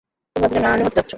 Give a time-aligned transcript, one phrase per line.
[0.33, 1.07] তোমরা দুজন নানা-নানী হতে যাচ্ছ।